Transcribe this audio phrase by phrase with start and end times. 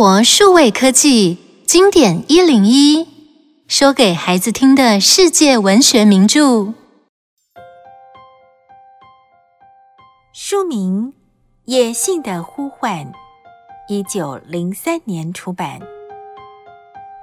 [0.00, 1.36] 活数位科技
[1.66, 3.06] 经典一零一，
[3.68, 6.72] 说给孩子听的世界文学名著。
[10.32, 11.12] 书名
[11.66, 13.04] 《野性的呼唤》，
[13.90, 15.78] 一九零三年出版。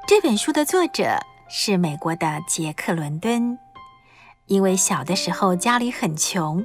[0.08, 1.18] 这本书的作者
[1.50, 3.58] 是美国的杰克·伦敦。
[4.46, 6.64] 因为小的时候家里很穷，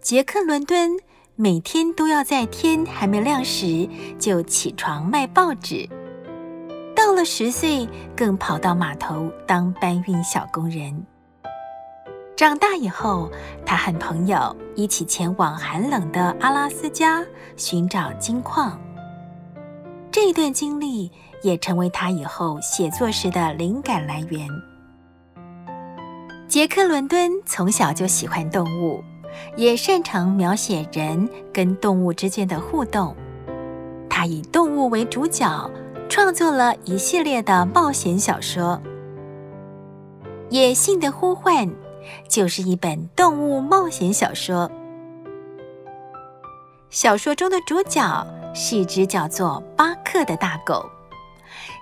[0.00, 0.92] 杰克·伦敦
[1.36, 5.88] 每天都要在天还没亮时就起床卖报纸。
[6.94, 11.06] 到了十岁，更跑到码头当搬运小工人。
[12.36, 13.30] 长大以后，
[13.64, 17.24] 他和朋友一起前往寒冷的阿拉斯加
[17.56, 18.78] 寻找金矿。
[20.10, 21.10] 这段经历
[21.42, 24.48] 也成为他以后写作时的灵感来源。
[26.48, 29.04] 杰克·伦敦从小就喜欢动物，
[29.56, 33.16] 也擅长描写人跟动物之间的互动。
[34.08, 35.70] 他以动物为主角，
[36.08, 38.80] 创作了一系列的冒险小说。
[40.52, 41.66] 《野性的呼唤》
[42.28, 44.70] 就是一本动物冒险小说。
[46.90, 50.84] 小说中的主角是一只叫做巴克的大狗。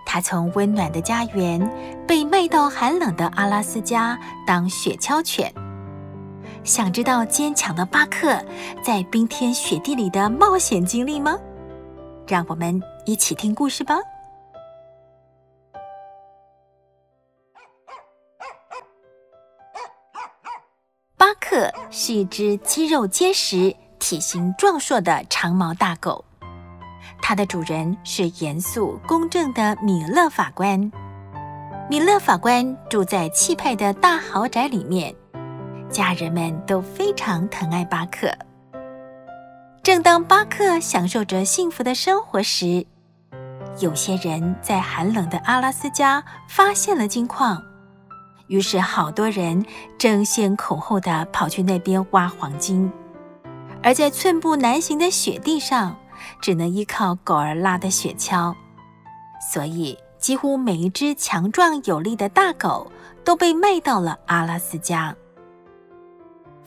[0.05, 1.61] 他从温暖的家园
[2.07, 5.53] 被卖到寒冷的阿拉斯加当雪橇犬。
[6.69, 8.39] 想知道坚强的巴克
[8.85, 11.35] 在冰天雪地里的冒险经历吗？
[12.27, 13.97] 让我们一起听故事吧。
[21.17, 26.23] 巴克是一只肌肉结实、体型壮硕的长毛大狗。
[27.23, 30.93] 它的主人是严肃公正的米勒法官。
[31.89, 35.15] 米勒法官住在气派的大豪宅里面，
[35.91, 38.31] 家人们都非常疼爱巴克。
[39.83, 42.87] 正当巴克享受着幸福的生活时，
[43.81, 47.63] 有些人在寒冷的阿拉斯加发现了金矿，
[48.49, 49.65] 于是好多人
[49.99, 52.91] 争先恐后的跑去那边挖黄金，
[53.83, 55.97] 而在寸步难行的雪地上。
[56.43, 58.53] 只能依靠狗儿拉的雪橇，
[59.53, 62.91] 所以几乎每一只强壮有力的大狗
[63.25, 65.15] 都被卖到了阿拉斯加。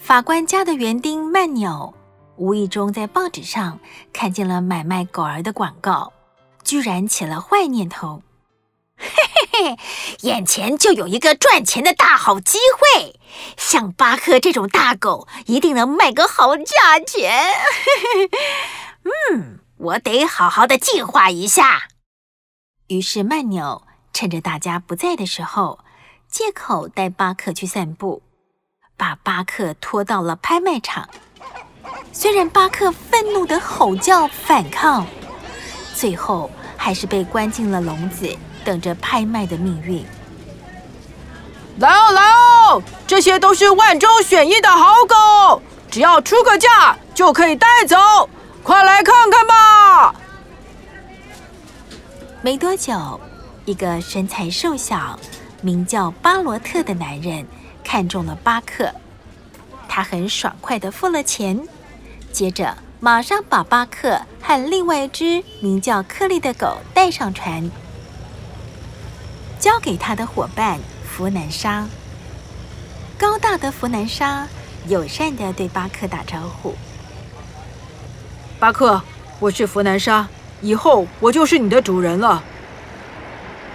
[0.02, 1.94] 法官家的园丁曼纽
[2.36, 3.80] 无意中在报纸上
[4.12, 6.12] 看见了买卖狗儿的广告，
[6.64, 8.24] 居然起了坏念头：
[8.98, 9.08] 嘿
[9.52, 9.78] 嘿嘿，
[10.22, 13.20] 眼前就有一个赚钱的大好机会，
[13.56, 17.32] 像巴克这种大狗一定能卖个好价钱。
[17.32, 18.32] 嘿 嘿
[19.32, 21.84] 嗯，我得好好的计划一下。
[22.88, 25.80] 于是曼纽趁着大家不在的时候，
[26.28, 28.24] 借口带巴克去散步，
[29.02, 31.10] 把巴克拖到了拍卖场。
[32.14, 35.08] 虽然巴克愤怒的吼叫反抗，
[35.96, 38.30] 最后还是被关进了笼子，
[38.64, 40.06] 等着拍卖的命运。
[41.80, 45.60] 来哦，来哦，这些都是万中选一的好狗，
[45.90, 47.98] 只要出个价就可以带走。
[48.62, 50.14] 快来看看吧！
[52.44, 53.20] 没多久，
[53.66, 55.18] 一个身材瘦小、
[55.62, 57.44] 名叫巴罗特的男人
[57.84, 58.94] 看中了巴克，
[59.88, 61.68] 他很爽快地付了钱，
[62.32, 67.70] 接着马上把巴克和另外一只名叫克利的狗带上船，
[69.60, 71.88] 交给他的伙伴弗南莎。
[73.18, 74.48] 高大的弗南莎
[74.88, 76.76] 友善地对巴克打招呼。
[78.60, 79.02] 巴克，
[79.40, 80.28] 我是弗南莎，
[80.62, 82.44] 以后我就是你的主人了。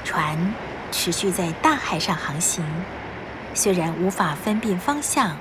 [0.04, 0.54] 船
[0.90, 2.64] 持续在大海上航行，
[3.56, 5.38] 虽然无法分辨方向，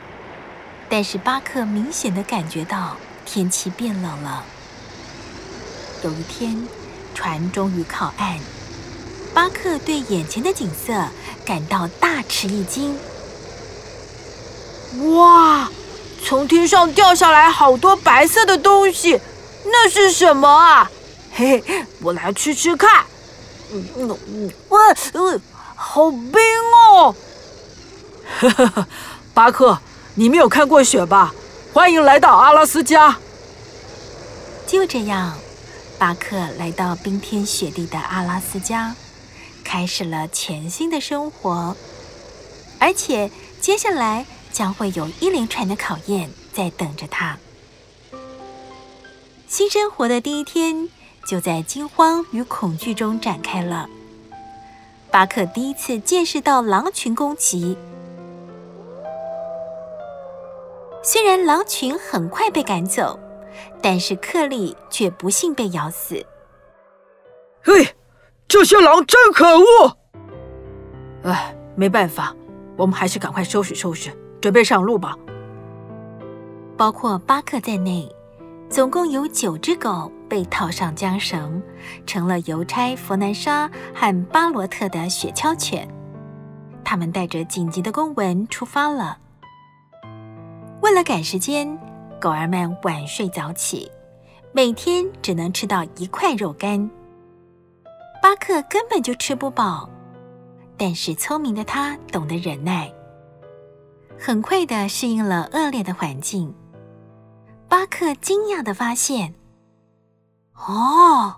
[0.90, 2.96] 但是巴克明显的感觉到
[3.26, 4.46] 天气变冷了。
[6.02, 6.66] 有一天，
[7.14, 8.40] 船终于靠岸，
[9.34, 10.94] 巴克对眼前的景色
[11.46, 12.98] 感到大吃一惊。
[15.14, 15.70] 哇，
[16.24, 19.20] 从天上掉下来好多白色的东西！
[19.66, 20.90] 那是什么啊？
[21.34, 23.04] 嘿嘿，我来吃吃看。
[23.74, 24.80] 嗯嗯，哇，
[25.76, 26.40] 好冰
[26.94, 27.14] 哦！
[28.40, 28.88] 呵呵呵，
[29.34, 29.80] 巴克，
[30.16, 31.34] 你没有看过雪吧？
[31.74, 33.18] 欢迎来到阿拉斯加。
[34.68, 35.38] 就这样，
[35.98, 38.96] 巴克来到冰天雪地的阿拉斯加，
[39.64, 41.76] 开始了全新的生活。
[42.80, 43.30] 而且，
[43.62, 47.38] 接下来将会有一连串的考验在等着他。
[49.48, 50.90] 新生活的第一天
[51.28, 53.88] 就在惊慌与恐惧中展开了。
[55.12, 57.78] 巴克第一次见识到狼群攻击，
[61.08, 63.20] 虽然狼群很快被赶走，
[63.80, 66.26] 但是克利却不幸被咬死。
[67.64, 67.96] 嘿，
[68.48, 69.98] 这些狼真可恶！
[71.26, 72.36] 哎，没办法，
[72.76, 74.10] 我们还是赶快收拾收拾，
[74.42, 75.16] 准备上路吧。
[76.76, 78.12] 包括巴克在内，
[78.68, 81.62] 总共有九只狗被套上缰绳，
[82.08, 85.88] 成了邮差弗南莎和巴罗特的雪橇犬。
[86.84, 89.20] 他们带着紧急的公文出发了。
[90.86, 91.76] 为了赶时间，
[92.22, 93.92] 狗儿们晚睡早起，
[94.52, 96.88] 每天只能吃到一块肉干。
[98.22, 99.90] 巴克根本就吃不饱，
[100.78, 102.94] 但是聪明的他懂得忍耐，
[104.20, 106.54] 很快的适应了恶劣的环境。
[107.68, 109.34] 巴克惊讶的发现
[110.54, 111.38] ：“哦，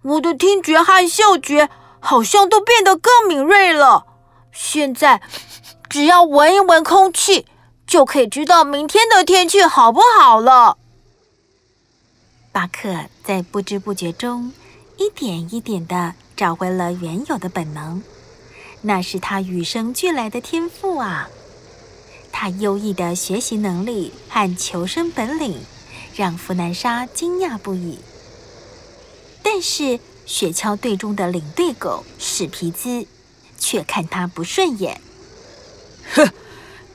[0.00, 1.68] 我的听觉和嗅觉
[2.00, 4.06] 好像都变得更敏锐了。
[4.52, 5.20] 现在
[5.86, 7.44] 只要闻一闻空气，
[7.86, 10.78] 就可以知道明天的天气好不好了。”
[12.52, 14.52] 巴克在不知不觉中，
[14.96, 18.02] 一点一点的找回了原有的本能，
[18.80, 21.28] 那是他与生俱来的天赋啊！
[22.32, 25.58] 他优异的学习能力和求生本领，
[26.14, 27.98] 让弗南莎惊讶不已。
[29.42, 33.06] 但是雪橇队中的领队狗史皮兹
[33.58, 35.00] 却看他不顺眼。
[36.14, 36.28] 哼，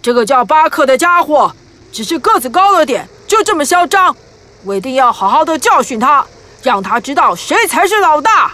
[0.01, 1.53] 这个叫巴克的家伙，
[1.92, 4.15] 只是个子高了点，就这么嚣张。
[4.63, 6.25] 我一定要好好的教训他，
[6.63, 8.53] 让他知道谁才是老大。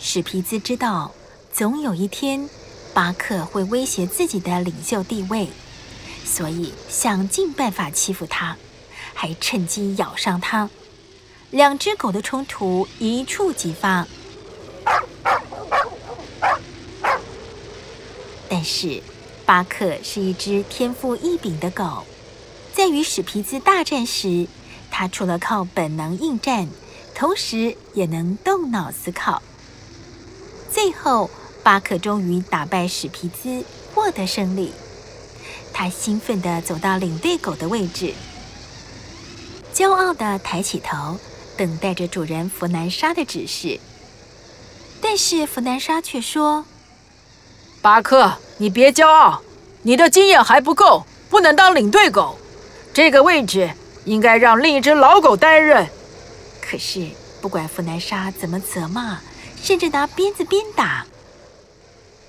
[0.00, 1.12] 史皮兹知道，
[1.52, 2.48] 总有一天，
[2.94, 5.48] 巴克会威胁自己的领袖地位，
[6.24, 8.56] 所以想尽办法欺负他，
[9.12, 10.70] 还趁机咬上他。
[11.50, 14.06] 两只狗的冲突一触即发。
[18.48, 19.02] 但是，
[19.46, 22.04] 巴克是一只天赋异禀的狗。
[22.74, 24.48] 在与史皮兹大战时，
[24.90, 26.68] 它除了靠本能应战，
[27.14, 29.40] 同时也能动脑思考。
[30.70, 31.30] 最后，
[31.62, 33.64] 巴克终于打败史皮兹，
[33.94, 34.72] 获得胜利。
[35.72, 38.12] 他兴奋地走到领队狗的位置，
[39.72, 41.18] 骄傲地抬起头，
[41.56, 43.78] 等待着主人弗南莎的指示。
[45.00, 46.64] 但是弗南莎却说
[47.80, 49.42] ：“巴克，你别骄傲，
[49.82, 52.38] 你的经验还不够，不能当领队狗。”
[52.94, 53.70] 这个位置
[54.06, 55.86] 应该让另一只老狗担任。
[56.62, 57.08] 可是，
[57.42, 59.20] 不管弗南莎怎么责骂，
[59.62, 61.06] 甚至拿鞭子鞭打，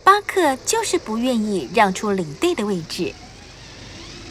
[0.04, 3.14] 巴克就是不愿意让出领队的位置。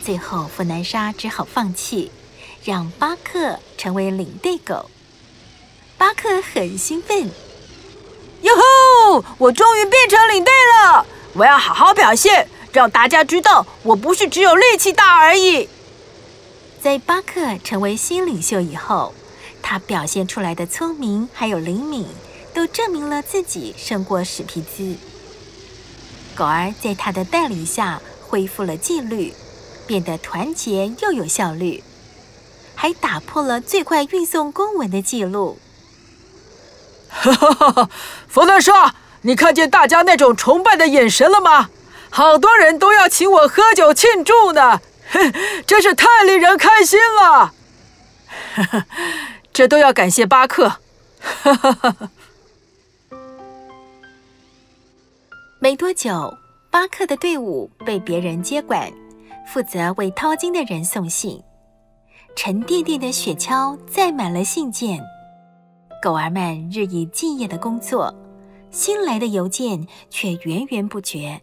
[0.04, 2.12] 最后，弗南莎只好放弃，
[2.62, 4.90] 让巴克成为领队狗。
[5.98, 7.30] 巴克很兴奋
[8.42, 9.24] ：“哟吼！
[9.38, 10.52] 我终于变成领队
[10.84, 11.06] 了！
[11.36, 15.68] 我要好好表现，让大家知道我不是只有力气大而已。”
[16.82, 19.12] 在巴克成为新领袖以后，
[19.60, 22.06] 他表现出来的聪明还有灵敏，
[22.54, 24.96] 都证明了自己胜过史皮兹。
[26.34, 29.34] 狗儿在他的带领下恢复了纪律，
[29.86, 31.82] 变得团结又有效率，
[32.74, 35.58] 还打破了最快运送公文的记录。
[37.08, 37.90] 哈哈哈哈！
[38.28, 41.70] 弗南莎，你看见大家那种崇拜的眼神了吗？
[42.10, 44.80] 好多人都要请我喝酒庆祝呢。
[45.66, 47.52] 真是太令人开心了！
[48.54, 48.86] 哈哈，
[49.52, 50.78] 这都要感谢巴克。
[51.20, 52.10] 哈哈哈。
[55.60, 56.36] 没多久，
[56.70, 58.92] 巴克的队伍被别人接管，
[59.46, 61.42] 负责为淘金的人送信。
[62.34, 65.00] 沉甸甸的雪橇载满了信件，
[66.02, 68.14] 狗儿们日以继夜的工作，
[68.76, 71.40] 新来的邮件却源源不绝。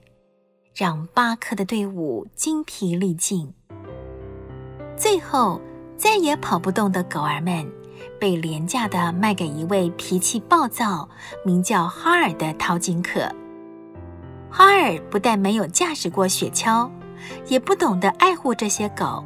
[0.76, 3.52] 让巴克的队伍精疲力尽，
[4.96, 5.60] 最后
[5.98, 7.68] 再也跑不动的狗儿们，
[8.20, 11.10] 被廉价的卖给一位脾气暴躁、
[11.44, 13.22] 名叫哈尔的淘金客。
[14.52, 16.88] 哈尔不但没有驾驶过雪橇，
[17.48, 19.24] 也不懂得爱护这些狗。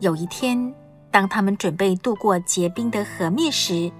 [0.00, 0.74] 有一天，
[1.12, 3.92] 当他们准备渡过结冰的河面时，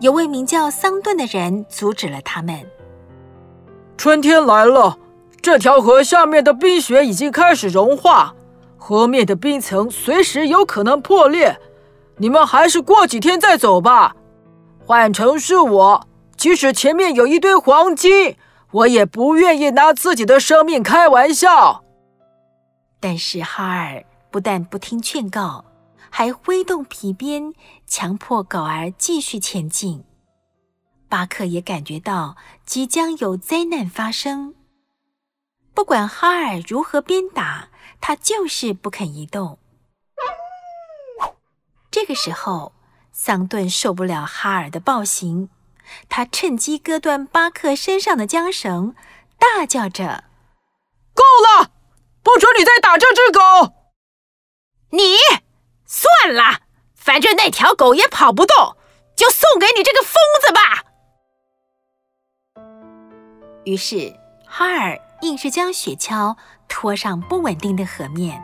[0.00, 2.58] 有位名叫桑顿的人阻止了他们。
[3.96, 4.98] 春天来了。
[5.40, 8.34] 这条河下面的冰雪已经开始融化，
[8.78, 11.60] 河面的冰层随时有可能破裂。
[12.16, 14.16] 你们还是过几天再走吧。
[14.86, 18.38] 换成是我，即使前面有一堆黄金，
[18.70, 21.84] 我也不愿意拿自己的生命开玩笑。
[22.98, 25.62] 但是哈尔不但不听劝告，
[26.10, 27.54] 还挥动皮鞭，
[27.86, 30.04] 强迫狗儿继续前进。
[31.08, 34.54] 巴克也感觉到即将有灾难发生。
[35.74, 37.68] 不管哈尔如何鞭打，
[38.00, 39.58] 他就是不肯移动。
[41.90, 42.72] 这个时候，
[43.12, 45.48] 桑顿受不了哈尔的暴行，
[46.08, 48.94] 他趁机割断巴克身上的缰绳，
[49.38, 50.24] 大叫着
[51.14, 51.70] ：“够了！
[52.22, 53.74] 不准你再打这只狗！”
[54.90, 55.16] 你
[55.86, 56.60] 算了，
[56.94, 58.76] 反正那条狗也跑不动，
[59.14, 60.84] 就送给你这个疯子吧。
[63.64, 64.14] 于是
[64.46, 66.36] 哈尔硬是将雪橇
[66.68, 68.42] 拖上不稳定的河面。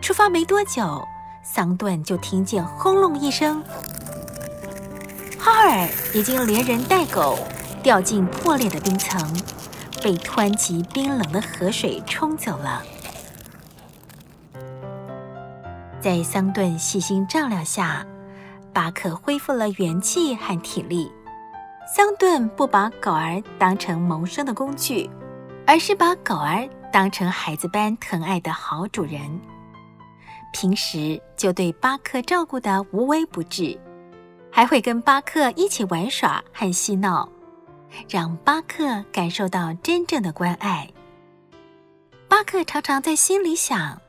[0.00, 1.06] 出发没多久，
[1.42, 3.64] 桑顿就听见轰隆一声，
[5.38, 7.38] 哈尔已经连人带狗
[7.82, 9.20] 掉进破裂的冰层，
[10.02, 12.82] 被湍急冰冷的河水冲走了。
[15.98, 18.06] 在桑顿细心照料下，
[18.72, 21.10] 巴克恢复了元气和体力。
[21.94, 25.08] 桑顿不把狗儿当成谋生的工具，
[25.66, 29.40] 而是把狗儿当成孩子般疼爱的好主人。
[30.52, 33.78] 平时就对巴克照顾得无微不至，
[34.50, 37.28] 还会跟巴克一起玩耍和嬉闹，
[38.08, 40.88] 让巴克感受到真正的关爱。
[42.28, 44.00] 巴克常常在心里想。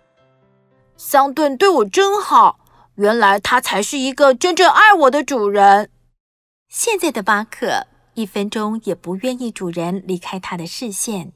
[0.97, 2.59] 桑顿对我真好，
[2.95, 5.91] 原来他才是一个真正爱我的主人。
[6.67, 7.85] 现在的巴克
[8.15, 11.31] 一分钟也不愿意主人离开他的视线，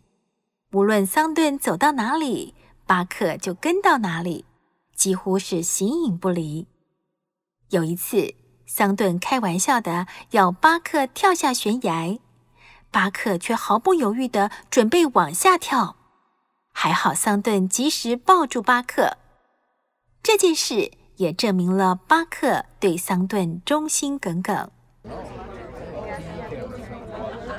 [0.72, 2.56] 无论桑顿走到哪里，
[2.88, 4.46] 巴克就跟到哪里，
[4.96, 6.68] 几乎是形影不离。
[7.70, 8.34] 有一次，
[8.66, 12.18] 桑顿开玩笑的要巴克跳下悬崖，
[12.90, 15.98] 巴克却毫不犹豫的准备往下跳，
[16.74, 19.18] 还好桑顿及时抱住巴克。
[20.24, 24.70] 这件事也证明了巴克对桑顿忠心耿耿。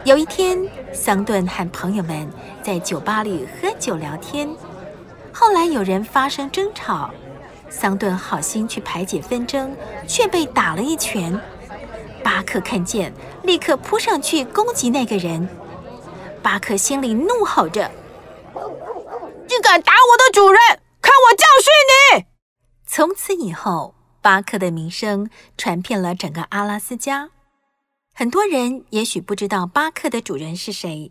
[0.04, 0.59] 有一天，
[0.92, 2.28] 桑顿和朋友们
[2.62, 4.49] 在酒吧里喝酒聊天，
[5.33, 7.11] 后来有人发生争吵，
[7.69, 9.76] 桑顿好心去排解纷争，
[10.07, 11.38] 却被打了一拳。
[12.23, 15.49] 巴克看见，立刻扑上去攻击那个人。
[16.40, 17.90] 巴克心里怒吼着
[19.49, 20.59] ：“你敢打我的主人，
[21.00, 22.25] 看我教训你！”
[22.95, 27.31] 从此以后，巴克的名声传遍了整个阿拉斯加。
[28.13, 31.11] 很多人也许不知道巴克的主人是谁，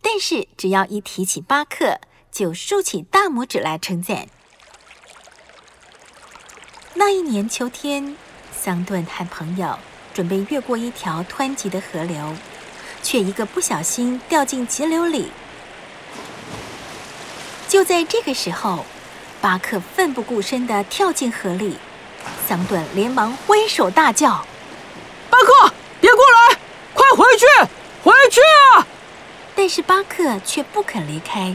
[0.00, 1.98] 但是只要一提起巴克，
[2.30, 4.28] 就竖起大拇指来称赞。
[6.94, 8.16] 那一年秋天，
[8.52, 9.76] 桑顿和朋友
[10.14, 12.36] 准备越过一条湍急的河流，
[13.02, 15.32] 却一个不小心掉进急流里。
[17.66, 18.86] 就在这个时候，
[19.40, 21.76] 巴克奋不顾身地跳进河里，
[22.46, 24.44] 桑顿连忙挥手大叫
[25.30, 26.58] ：“巴克，别过来，
[26.92, 27.46] 快回去，
[28.02, 28.86] 回去啊！”
[29.54, 31.54] 但是巴克却不肯离开，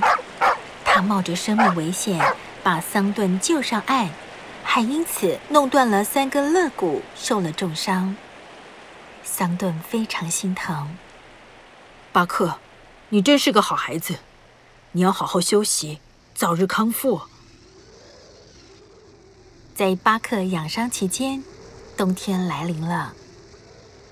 [0.85, 4.09] 他冒着生命危险把桑顿救上岸，
[4.63, 8.15] 还因此弄断了三根肋骨，受了重伤。
[9.23, 10.95] 桑顿非常心疼。
[12.13, 12.59] 巴克，
[13.09, 14.19] 你真是个好孩子，
[14.93, 15.99] 你要好好休息，
[16.33, 17.23] 早日康复。
[19.75, 21.43] 在巴克养伤期间，
[21.97, 23.13] 冬天来临了。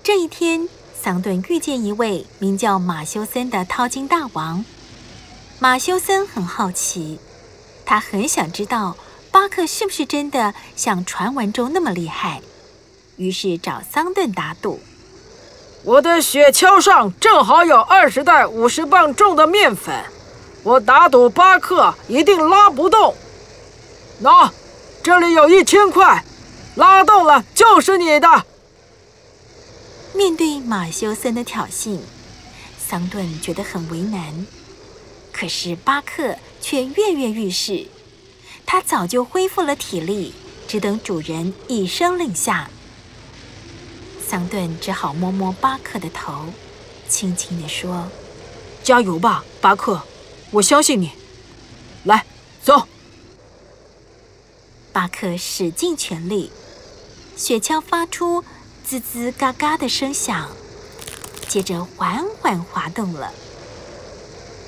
[0.02, 0.68] 这一天，
[1.00, 4.64] 桑顿遇见一位名叫马修森的淘金大王。
[5.60, 7.20] 马修森很好奇，
[7.86, 8.96] 他很想知道
[9.30, 12.42] 巴克是不是真的像传闻中那么厉害，
[13.14, 14.80] 于是找桑顿打赌。
[15.84, 19.94] 我的雪橇上正好有二十袋五十磅重的面粉，
[20.64, 23.14] 我打赌巴克一定拉不动。
[24.20, 24.50] 喏。
[25.02, 26.24] 这里有一千块，
[26.76, 28.46] 拉动了就是你的。
[30.14, 31.98] 面对马修森的挑衅，
[32.78, 34.46] 桑顿觉得很为难。
[35.32, 37.88] 可是巴克却跃跃欲试，
[38.64, 40.34] 他早就恢复了体力，
[40.68, 42.70] 只等主人一声令下。
[44.24, 46.44] 桑顿只好摸摸巴克的头，
[47.08, 48.08] 轻轻地说
[48.84, 50.00] ：“加油吧，巴克，
[50.52, 51.10] 我相信你。
[52.04, 52.24] 来，
[52.62, 52.86] 走。”
[54.92, 56.50] 巴克使尽全力，
[57.34, 58.44] 雪橇发出
[58.86, 60.50] 吱吱嘎嘎的声响，
[61.48, 63.32] 接着缓缓滑动了。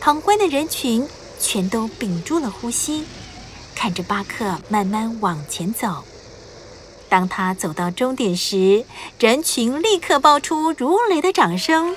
[0.01, 1.07] 旁观的人群
[1.39, 3.05] 全都屏住了呼吸，
[3.75, 6.05] 看着巴克慢慢往前走。
[7.11, 8.87] 当他走到终点时，
[9.19, 11.95] 人群立刻爆出如雷的掌声，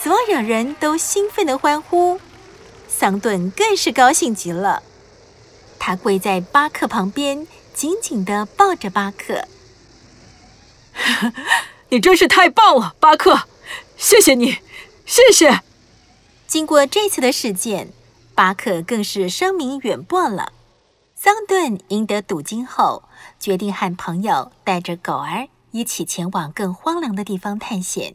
[0.00, 2.20] 所有人都兴奋地欢呼，
[2.88, 4.84] 桑顿更是高兴极了。
[5.84, 9.48] 他跪在巴克旁边，紧紧地抱着巴克。
[11.90, 13.48] 你真是太棒了，巴克！
[13.96, 14.58] 谢谢你，
[15.04, 15.60] 谢谢。
[16.46, 17.92] 经过这次的事件，
[18.32, 20.52] 巴克更是声名远播了。
[21.16, 23.02] 桑顿赢得赌金后，
[23.40, 28.14] 决定和朋友带着狗儿一起前往更荒凉的地方探险。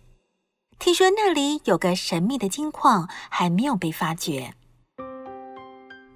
[0.80, 4.54] 听说那里有个神秘的金矿还没有被发掘。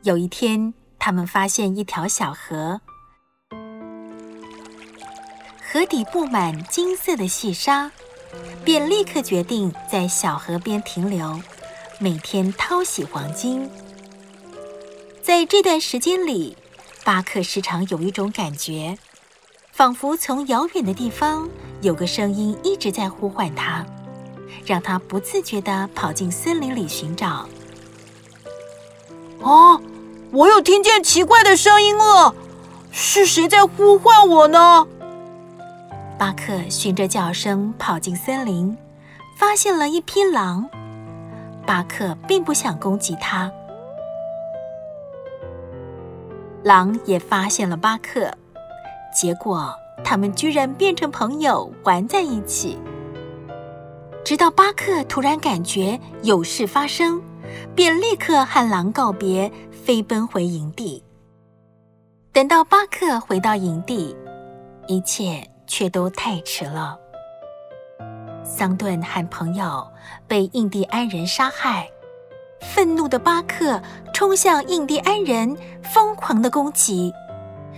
[0.04, 2.80] 有一天，他们发现一条小河，
[5.60, 7.90] 河底布满金色的细沙，
[8.64, 11.42] 便立刻决定在小河边停留，
[12.00, 13.68] 每天淘洗黄金。
[15.24, 16.56] 在这段时间里，
[17.04, 18.96] 巴克时常有一种感觉，
[19.72, 21.50] 仿佛从遥远的地方
[21.82, 23.84] 有个声音一直在呼唤他，
[24.68, 27.50] 让他不自觉地跑进森林里寻找。
[29.40, 29.82] 哦，
[30.34, 32.34] 我又听见奇怪的声音了，
[32.90, 34.88] 是谁在呼唤我呢？
[36.18, 38.78] 巴克循着叫声跑进森林，
[39.38, 40.70] 发现了一匹狼。
[41.66, 43.52] 巴克并不想攻击它。
[46.64, 48.32] 狼也发现了巴克，
[49.14, 52.80] 结果他们居然变成朋友，玩在一起。
[54.24, 57.22] 直到巴克突然感觉有事发生，
[57.76, 59.52] 便立刻和狼告别，
[59.84, 61.04] 飞奔回营地。
[62.32, 64.16] 等到巴克回到营地，
[64.88, 66.98] 一切却都太迟了。
[68.44, 69.86] 桑顿和朋友
[70.28, 71.90] 被印第安人杀害。
[72.62, 73.82] 愤怒的巴克
[74.14, 77.12] 冲向印第安人，疯狂的攻击，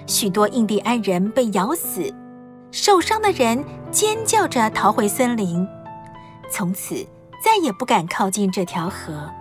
[0.06, 2.14] 许多印第安人被咬死，
[2.70, 5.66] 受伤的人尖叫着逃回森林，
[6.52, 6.96] 从此
[7.42, 9.32] 再也不敢靠近这条河。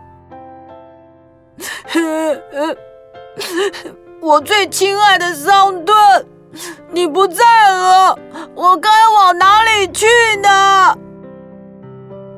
[4.21, 5.95] 我最亲爱的桑顿，
[6.91, 8.19] 你不在了，
[8.55, 10.07] 我该往哪里去
[10.43, 10.97] 呢？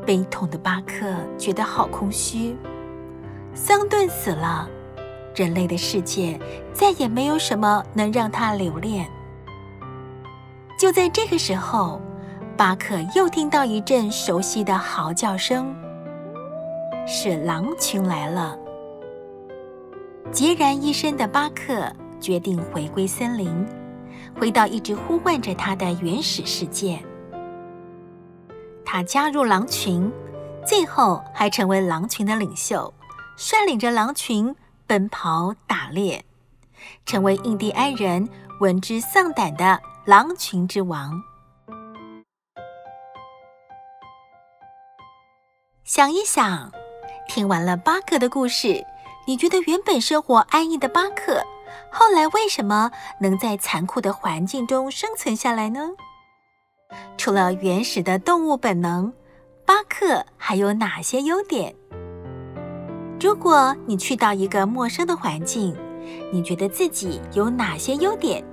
[0.07, 1.07] 悲痛的巴克
[1.38, 2.57] 觉得好空虚。
[3.54, 4.69] 桑顿死了，
[5.35, 6.38] 人类的世界
[6.72, 9.07] 再也没有什么能让他留恋。
[10.79, 12.01] 就在这个时候，
[12.57, 15.75] 巴克又听到一阵熟悉的嚎叫声，
[17.07, 18.59] 是狼群来了。
[20.35, 23.64] 孑然一身的巴克决定回归森林，
[24.37, 27.01] 回到一直呼唤着他的原始世界。
[28.85, 30.11] 他加入狼群，
[30.66, 32.92] 最后还成为狼群的领袖。
[33.37, 34.53] 率领着狼群
[34.88, 36.25] 奔跑打猎，
[37.07, 41.12] 成为印第安人闻之丧胆的狼群之王。
[45.85, 46.73] 想一想，
[47.29, 48.85] 听完了巴克的故事，
[49.27, 51.43] 你觉得原本生活安逸的巴克，
[51.91, 55.91] 后来为什么能在残酷的环境中生存下来呢？
[57.17, 59.13] 除了原始的动物本能，
[59.65, 61.75] 巴克还有哪些优点？
[63.19, 65.75] 如果你去到一个陌生的环境，
[66.31, 68.45] 你觉得自己有哪些优点，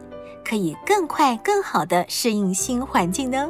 [0.45, 3.49] 可以更快、更好的适应新环境呢？